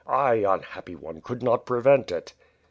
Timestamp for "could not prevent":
1.21-2.09